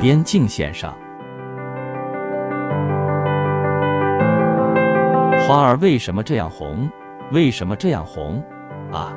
[0.00, 0.96] 边境线上。
[5.46, 6.88] 花儿为什么这样红？
[7.32, 8.42] 为什么这样红？
[8.90, 9.12] 啊，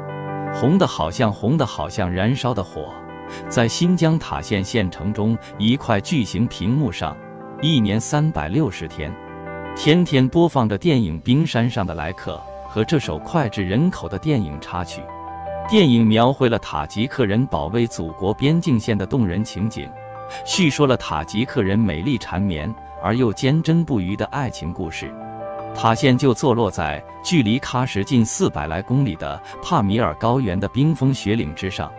[0.54, 2.94] 红的好像红的好像燃烧的火，
[3.48, 7.16] 在新疆塔县县城中一块巨型屏幕上，
[7.62, 9.10] 一年三百六十天，
[9.78, 12.36] 天天播放着电影《冰山上的来客》
[12.70, 15.02] 和这首脍炙人口的电影插曲。
[15.70, 19.90] 电影描绘了塔吉克人保卫祖国边境线的动人情景，
[20.46, 25.14] 叙说了塔吉克人美丽缠绵而又坚贞不渝的爱情故事。
[25.76, 31.92] 塔县就坐落在距离喀什近四百来公里的帕米尔高原的冰封雪岭之上。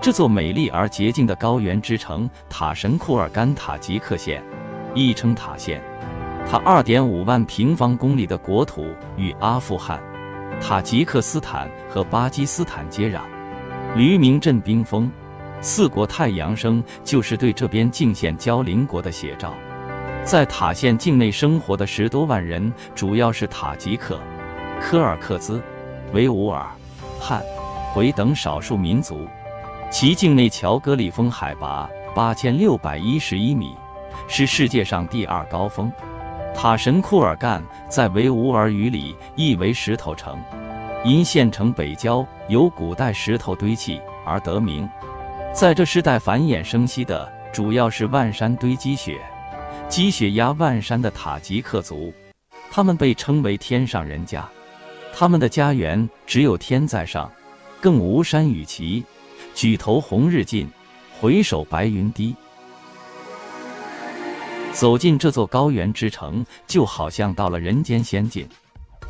[0.00, 4.42] 这座美丽而洁净的高原之城塔什库尔干塔吉克县，
[4.94, 5.82] 亦称塔县。
[6.50, 8.86] 它二点五万平方公里的国土
[9.16, 10.02] 与阿富汗、
[10.60, 13.20] 塔吉克斯坦和巴基斯坦接壤。
[13.94, 15.10] 驴鸣镇冰封，
[15.62, 19.54] 四国太阳升就是对这边境县交邻国的写照。
[20.24, 24.18] 在塔县境内生活的十多万人，主要是塔吉克、
[24.80, 25.60] 柯尔克孜、
[26.12, 26.66] 维吾尔、
[27.20, 27.40] 汉、
[27.92, 29.26] 回等少数民族。
[29.90, 33.76] 其境内乔戈里峰海拔八千六百一十一米，
[34.26, 35.92] 是世界上第二高峰。
[36.54, 40.38] 塔什库尔干在维吾尔语里意为石头城，
[41.04, 44.88] 因县城北郊有古代石头堆砌而得名。
[45.52, 49.20] 在这世代繁衍生息的主要是万山堆积雪。
[49.86, 52.10] 积雪压万山的塔吉克族，
[52.70, 54.48] 他们被称为天上人家。
[55.12, 57.30] 他们的家园只有天在上，
[57.82, 59.04] 更无山与齐。
[59.54, 60.66] 举头红日近，
[61.20, 62.34] 回首白云低。
[64.72, 68.48] 走进这座高原之城，就好像到了人间仙境。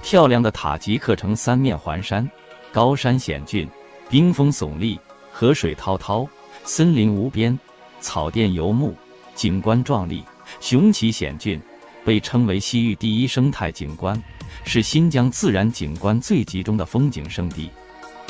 [0.03, 2.29] 漂亮的塔吉克城三面环山，
[2.73, 3.69] 高山险峻，
[4.11, 4.99] 冰峰耸立，
[5.43, 6.25] 河水滔滔，
[6.63, 7.59] 森林无边，
[7.99, 8.95] 草甸游牧，
[9.35, 10.23] 景观壮丽。
[10.61, 11.61] 雄奇险峻，
[12.05, 14.23] 被称为西域第一生态景观，
[14.63, 17.69] 是新疆自然景观最集中的风景胜地。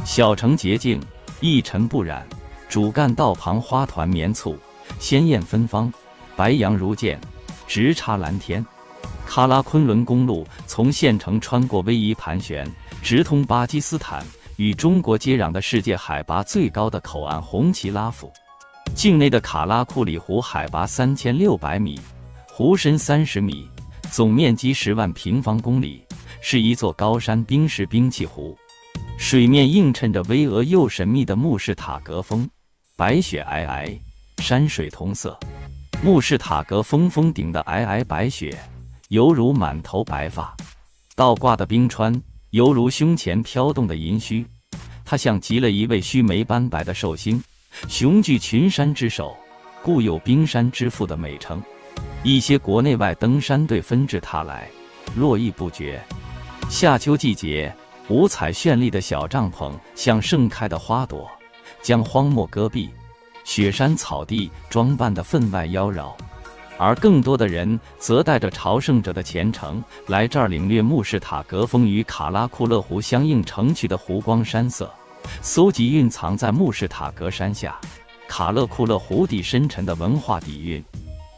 [0.06, 0.98] 小城洁净，
[1.42, 2.26] 一尘不染，
[2.66, 4.56] 主干道旁花团绵簇，
[4.98, 5.92] 鲜艳芬芳，
[6.34, 7.20] 白杨如箭，
[7.66, 8.64] 直插蓝天。
[9.28, 12.66] 喀拉昆仑公路从县城穿过逶迤盘旋，
[13.02, 14.24] 直通巴基斯坦
[14.56, 18.32] 与中国接壤的世界海拔最高的口岸红旗拉府。
[18.94, 21.98] 境内的卡拉库里湖海拔三千六百米，
[22.48, 23.66] 湖深三十米，
[24.10, 26.04] 总面积十万平方公里，
[26.42, 28.56] 是一座高山冰石冰碛湖。
[29.16, 32.48] 水面映衬着巍峨又神秘的穆士塔格峰，
[32.96, 33.98] 白雪皑皑，
[34.42, 35.38] 山水同色。
[36.02, 38.58] 穆士塔格峰峰顶的皑皑白雪，
[39.08, 40.52] 犹如满头白发；
[41.14, 42.12] 倒挂的冰川，
[42.52, 44.46] 犹如胸前飘动的银须。
[45.06, 47.42] 它像极了一位须眉斑白的寿星。
[47.88, 49.34] 雄踞群山之首，
[49.82, 51.62] 故有“冰山之父”的美称。
[52.22, 54.70] 一些国内外登山队纷至沓来，
[55.16, 55.98] 络绎不绝。
[56.68, 57.74] 夏秋季节，
[58.08, 61.26] 五彩绚丽的小帐篷像盛开的花朵，
[61.80, 62.90] 将荒漠戈壁、
[63.44, 66.14] 雪山草地装扮得分外妖娆。
[66.82, 74.92] 而更多的人则带着朝圣者的虔诚，来这儿领略穆士塔格峰与卡拉库勒湖相映成趣的湖光山色。
[75.40, 77.78] 搜集蕴藏在穆士塔格山下、
[78.26, 80.84] 卡勒库勒湖底深沉的文化底蕴。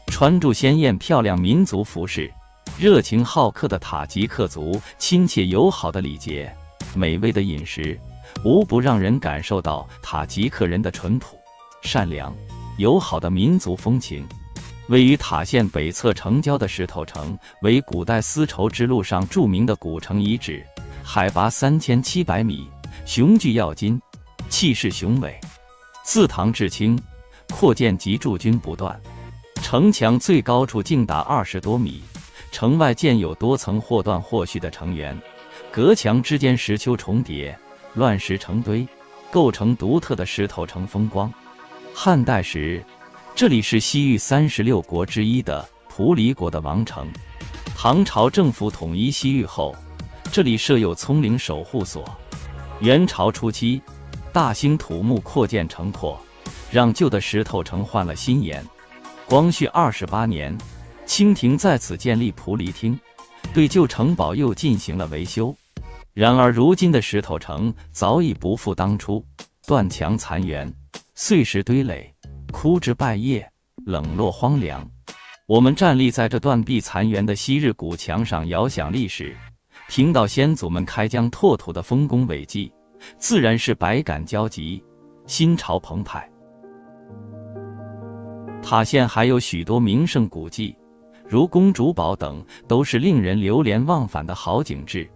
[0.07, 2.31] 穿着鲜艳漂亮民族服饰、
[2.79, 6.51] 热情好客的塔吉克族，亲切友好的礼节、
[6.95, 7.99] 美味的饮食，
[8.43, 11.37] 无不让人感受到塔吉克人的淳朴、
[11.83, 12.33] 善良、
[12.79, 14.27] 友好的民族风情。
[14.87, 20.63] 位于塔县北侧城郊的石头城，为古代丝绸之路上著名的古城遗址，
[21.03, 22.69] 海拔三千七百米。
[23.03, 23.99] 雄踞要津，
[24.49, 25.39] 气势雄伟。
[26.03, 26.99] 自唐至清，
[27.51, 28.99] 扩建及驻军不断，
[29.61, 32.03] 城墙最高处竟达二十多米。
[32.51, 35.15] 城外建有多层或断或续的城垣，
[35.71, 37.57] 隔墙之间石丘重叠，
[37.95, 38.87] 乱石成堆，
[39.31, 41.31] 构成独特的石头城风光。
[41.93, 42.83] 汉代时，
[43.35, 47.05] 这里是西域三十六国之一的蒲离国的王城。
[47.75, 49.75] 唐朝政府统一西域后，
[50.31, 52.09] 这里设有葱岭守护所。
[52.79, 53.81] 元朝初期，
[54.31, 56.17] 大兴土木扩建城廓，
[56.71, 58.65] 让旧的石头城换了新颜。
[59.25, 60.57] 光绪二十八年，
[61.05, 62.97] 清廷在此建立蒲离厅，
[63.53, 65.53] 对旧城堡又进行了维修。
[66.13, 69.25] 然而，如今的石头城早已不复当初，
[69.67, 70.73] 断墙残垣，
[71.15, 72.14] 碎石堆垒，
[72.57, 73.45] 枯枝败叶，
[73.85, 74.89] 冷落荒凉。
[75.45, 79.35] 我们站立在这断壁残垣的昔日古墙上，遥想历史。
[79.89, 82.71] 听到先祖们开疆拓土的丰功伟绩，
[83.17, 84.81] 自然是百感交集，
[85.27, 86.27] 心潮澎湃。
[88.63, 90.73] 塔县还有许多名胜古迹，
[91.27, 95.07] 如公主堡等，都是令人流连忘返的好景致。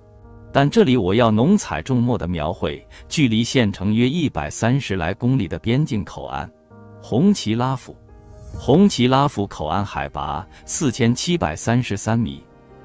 [0.52, 6.48] 但这里我要浓彩重墨的描绘，距离县城约一百三十来公里的边境口岸——
[7.02, 7.96] 红旗拉甫。
[8.58, 12.44] 红旗拉甫口岸海拔四千七百三十三米，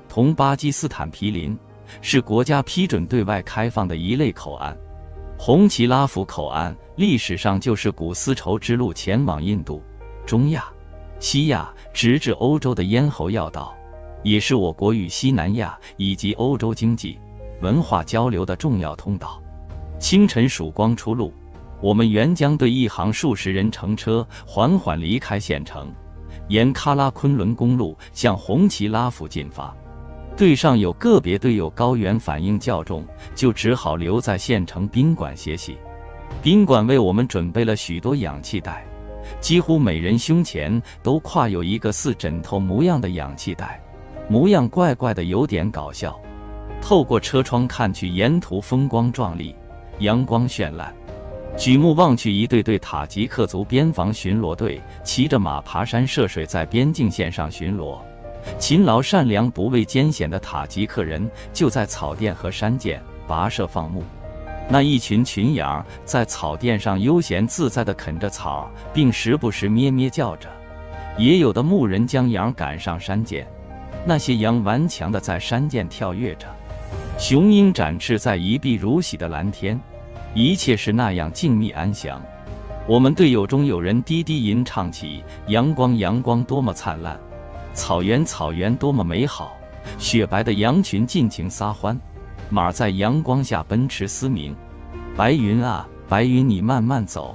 [0.09, 1.59] 同巴基斯坦毗邻，
[2.03, 4.77] 是国家批准对外开放的一类口岸。
[5.39, 9.83] 红旗拉甫口岸历史上就是古丝绸之路前往印度。
[10.27, 10.65] 中亚、
[11.19, 13.75] 西亚直至欧洲的咽喉要道，
[14.23, 17.19] 也是我国与西南亚以及欧洲经济
[17.63, 19.43] 文化交流的重要通道。
[19.99, 21.33] 清晨曙光出露，
[21.85, 25.93] 我们原将对一行数十人乘车缓缓离开县城，
[26.49, 29.77] 沿喀拉昆仑公路向红旗拉府进发。
[30.35, 33.05] 队上有个别队友高原反应较重，
[33.35, 35.77] 就只好留在县城宾馆歇息。
[36.43, 38.83] 宾馆为我们准备了许多氧气袋。
[39.39, 43.79] 几乎每人胸前都挎有一个似枕头模样的氧气袋，
[44.27, 46.19] 模样怪怪的，有点搞笑。
[46.81, 49.55] 透过车窗看去，沿途风光壮丽，
[49.99, 50.91] 阳光绚烂。
[51.57, 57.99] 举目望去，一队队塔吉克族边防巡逻队骑着马爬山涉水，在边境线上巡逻。
[58.59, 64.03] 勤劳善良、不畏艰险的塔吉克人就在草甸和山涧跋涉放牧。
[64.69, 70.49] 那一群群羊在草甸上悠闲自在地啃着草，并时不时咩咩叫着。
[71.17, 73.47] 也有的牧人将羊赶上山涧，
[74.05, 76.49] 那些羊顽强地在山涧跳跃着。
[77.17, 79.81] 雄鹰展翅在一碧如洗的蓝天，
[80.35, 82.21] 一切是那样静谧安详。
[82.87, 87.19] 我们队友中有人低低吟唱起：“阳光，阳光多么灿烂，
[87.73, 89.57] 草原，草原多么美好，
[89.99, 91.99] 雪白的羊群尽情撒欢。”
[92.51, 94.55] 马在阳光下奔驰嘶鸣，
[95.17, 97.35] 白云啊，白云，你慢慢走，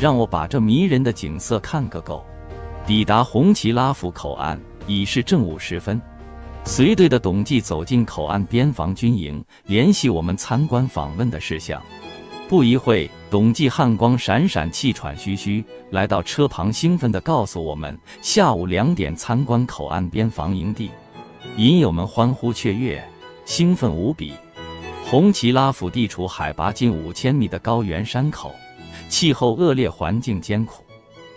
[0.00, 2.24] 让我把这迷人的景色看个够。
[2.86, 6.00] 抵达红旗拉府口岸已是正午时分，
[6.64, 11.80] 随队的董记走进口岸边防军营，联系我们参观访问的事项。
[12.48, 20.90] 不一会，董继汉光闪闪，气喘吁吁，来到车旁，兴奋地告诉我们，下午两点参观口岸边防营地。
[21.58, 23.06] 营友们欢呼雀跃。
[23.44, 24.32] 兴奋无比。
[25.04, 28.54] 红旗拉府地处海拔近五千米的高原山口，
[29.10, 30.82] 气候恶劣，环境艰苦。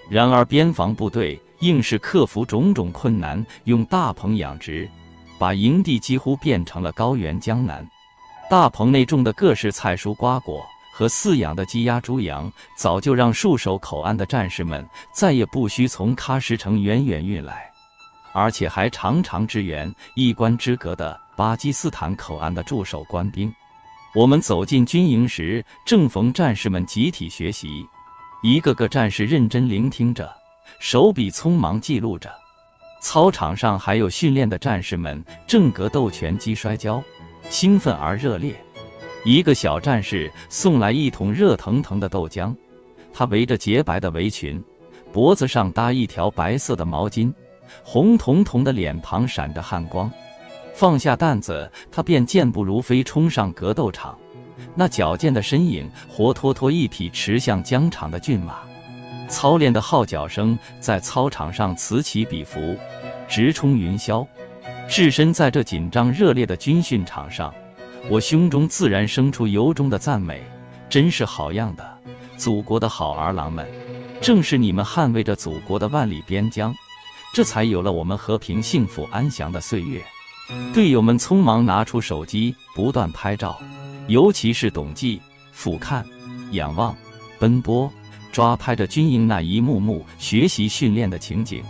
[0.09, 4.89] 然而边防部队硬是克服种种困难，用大棚养殖，
[5.37, 7.85] 把营地几乎变成了高原江南。
[8.49, 10.65] 大棚内种的各式菜蔬瓜果
[11.01, 17.71] 和饲养的鸡鸭猪羊，早就让戍守口岸的战士们再也不需从喀什城远远运来，
[18.33, 21.19] 而且还常常支援一关之隔的。
[21.35, 23.51] 巴基斯坦口岸的驻守官兵，
[24.13, 27.83] 我们走进军营时，正逢战士们集体学习，
[28.43, 30.31] 一个个战士认真聆听着，
[30.79, 32.31] 手笔匆忙记录着。
[33.01, 37.03] 操场上还有训练的战士们正格斗拳击摔跤，
[37.49, 38.55] 兴奋而热烈。
[39.23, 42.55] 一个小战士送来一桶热腾腾的豆浆，
[43.13, 44.63] 他围着洁白的围裙，
[45.13, 47.31] 脖子上搭一条白色的毛巾，
[47.83, 50.11] 红彤彤的脸庞闪着汗光。
[50.73, 54.17] 放下担子，他便健步如飞冲上格斗场。
[54.73, 58.61] 那矫健的身影，活脱脱一匹驰向疆场的骏马。
[59.27, 62.75] 操练的号角声在操场上此起彼伏，
[63.27, 64.25] 直冲云霄。
[64.89, 67.53] 置身在这紧张热烈的军训场上，
[68.09, 70.41] 我胸中自然生出由衷的赞美：
[70.89, 71.97] 真是好样的，
[72.35, 73.65] 祖国的好儿郎们！
[74.21, 76.75] 正是你们捍卫着祖国的万里边疆，
[77.33, 80.01] 这才有了我们和平、幸福、安详的岁月。
[80.73, 83.57] 队友们匆忙拿出手机，不断拍照，
[84.07, 86.03] 尤其是董记，俯瞰、
[86.51, 86.95] 仰望、
[87.39, 87.89] 奔波，
[88.31, 91.63] 抓拍着军营那一幕幕学习训练的情景。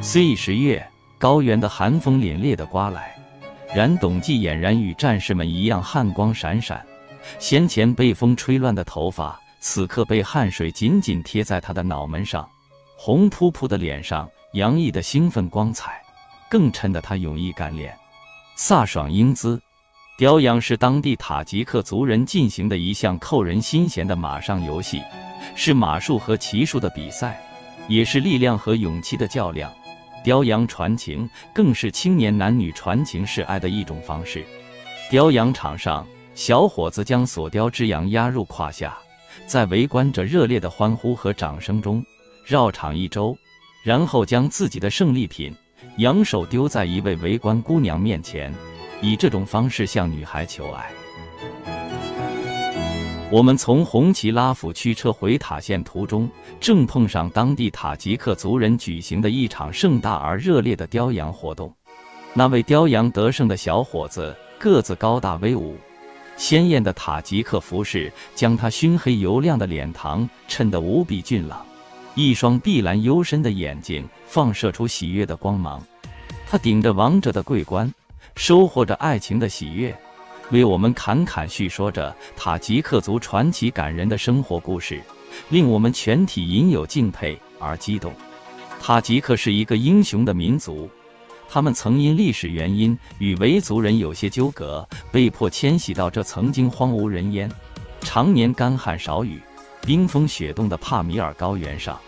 [0.00, 0.84] 虽已十月，
[1.18, 3.13] 高原的寒风凛冽地刮来，
[3.74, 6.84] 然董记俨然与战士们一样汗光闪闪。
[7.38, 12.48] 先前被风吹乱的头发，此刻被汗水紧紧贴在他的脑门上，
[12.96, 16.00] 红扑扑的脸上洋溢的兴奋光彩，
[16.48, 17.96] 更衬得他勇毅干练。
[18.56, 19.60] 飒爽英姿，
[20.16, 25.02] 雕羊是当地塔吉克族人进行的一项扣人心弦的马上游戏，
[25.56, 27.42] 是马术和骑术的比赛，
[27.88, 29.72] 也是力量和勇气的较量。
[30.24, 34.42] 雕羊传情更是青年男女传情示爱的一种方式。
[35.10, 36.04] 雕羊场上，
[36.34, 38.96] 小伙子将所雕之羊压入胯下，
[39.46, 42.02] 在围观者热烈的欢呼和掌声中
[42.46, 43.36] 绕场一周，
[43.84, 45.54] 然后将自己的胜利品。
[45.98, 48.52] 扬手丢在一位围观姑娘面前，
[49.02, 50.90] 以这种方式向女孩求爱。
[53.34, 61.74] 我们从红旗拉甫驱车回塔县途中，正碰上当地塔吉克族人举行的一场盛大而热烈的雕羊活动。
[62.32, 65.76] 那位雕羊得胜的小伙子个子高大威武，
[66.36, 71.66] 鲜艳的塔吉克服饰将他熏黑油亮的脸庞衬得无比俊朗，
[72.14, 75.82] 一双碧蓝幽深的眼睛放射出喜悦的光芒。
[76.46, 77.92] 他顶着王者的桂冠，
[78.36, 79.92] 收获着爱情的喜悦。
[80.50, 85.00] 为我们侃侃叙说着塔吉克族传奇感人的生活故事，
[85.48, 88.12] 令我们全体隐有敬佩而激动。
[88.80, 90.88] 塔吉克是一个英雄的民族，
[91.48, 97.50] 他们曾因历史原因与维族人有些纠葛，被迫迁徙到这曾经荒无人烟、
[98.00, 99.40] 常年干旱少雨、
[99.80, 101.98] 冰封雪冻的帕米尔高原上，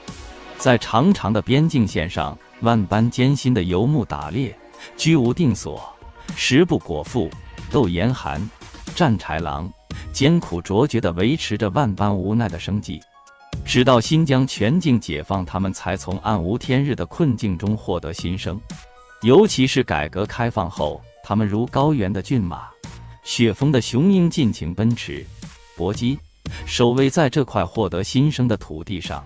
[0.59, 4.55] 在长长的边境线上，万般艰辛的游牧打猎，
[4.99, 5.83] 居无定所，
[6.37, 7.31] 食不果腹。
[7.77, 8.41] 斗严寒，
[8.95, 9.71] 战豺狼，
[10.11, 12.99] 艰苦卓绝地维持着万般无奈的生计，
[13.67, 18.59] 直到新疆全境解放，他们才从暗无天日的困境中获得新生。
[19.21, 22.67] 尤其是改革开放后，他们如高原的骏马，
[23.25, 25.23] 雪峰的雄鹰，尽情奔驰、
[25.77, 26.19] 搏击，
[26.65, 29.23] 守卫在这块获得新生的土地上。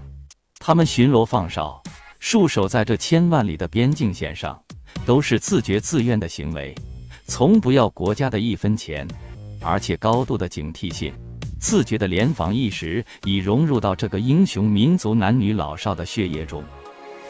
[0.58, 1.80] 他们巡逻放哨，
[2.20, 4.60] 戍守在这千万里的边境线上，
[5.06, 6.74] 都是自觉自愿的行为。
[7.30, 9.06] 从不要国家的一分钱，
[9.60, 11.14] 而且高度的警惕性、
[11.60, 16.60] 自觉的联防意识已融入到这个英雄民族男女老少的血液中。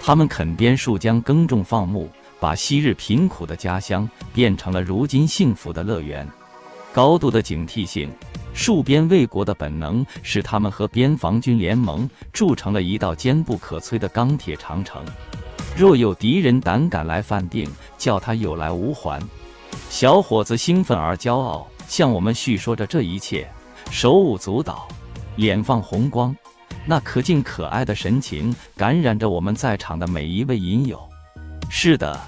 [0.01, 2.09] 他们垦边戍疆、耕种放牧，
[2.41, 6.27] 把昔日贫苦的家乡变成了如今幸福的乐园。
[6.95, 8.11] 高度的警惕性、
[8.55, 15.05] 戍边卫国的本能，使他们和边防军联盟筑成了一道坚不可摧的钢铁长城。
[15.77, 19.23] 若有敌人胆敢来犯定，叫他有来无还。
[19.91, 23.51] 小伙子兴奋而骄傲，向我们叙说着这一切，
[23.91, 24.87] 手舞足蹈，
[25.35, 26.35] 脸放红光，
[26.87, 30.97] 那可敬可爱的神情感染着我们在场的每一位隐友。
[31.69, 32.19] 是的，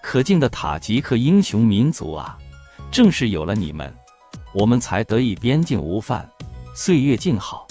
[0.00, 2.38] 可敬的塔吉克英雄民族啊，
[2.88, 3.92] 正是有了你们，
[4.54, 6.26] 我们才得以边境无犯，
[6.72, 7.66] 岁月静好。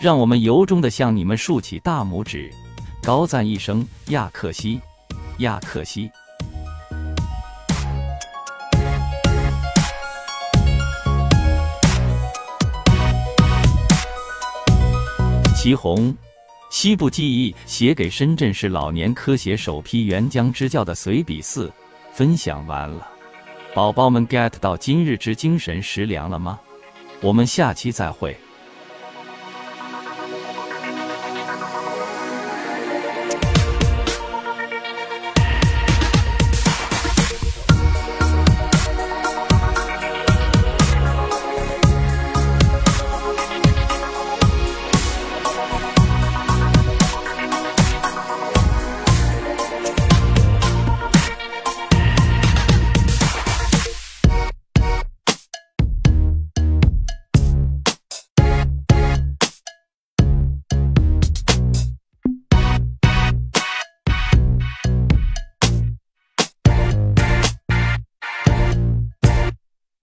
[0.00, 2.52] 让我们由衷地向你们竖起大拇指，
[3.04, 4.80] 高赞一声亚克西，
[5.38, 6.10] 亚克西。
[15.62, 16.16] 祁红，
[16.70, 21.70] 西部记忆写给深圳市老年科协首批援疆支教的随笔四，
[22.14, 23.06] 分享完了，
[23.74, 26.58] 宝宝们 get 到今日之精神食粮了吗？
[27.20, 28.34] 我们下期再会。